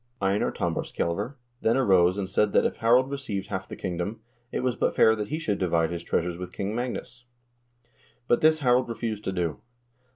Einar 0.19 0.49
Tambarskjselver 0.51 1.35
then 1.61 1.77
arose 1.77 2.17
and 2.17 2.27
said 2.27 2.53
that 2.53 2.65
if 2.65 2.77
Harald 2.77 3.11
received 3.11 3.49
half 3.49 3.67
the 3.67 3.75
kingdom, 3.75 4.19
it 4.51 4.61
was 4.61 4.75
but 4.75 4.95
fair 4.95 5.15
that 5.15 5.27
he 5.27 5.37
should 5.37 5.59
divide 5.59 5.91
his 5.91 6.01
treasures 6.01 6.39
with 6.39 6.51
King 6.51 6.73
Magnus; 6.73 7.25
but 8.27 8.41
this 8.41 8.61
Harald 8.61 8.89
refused 8.89 9.23
to 9.25 9.31
do. 9.31 9.61